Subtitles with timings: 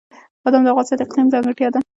[0.43, 1.79] بادام د افغانستان د اقلیم ځانګړتیا ده.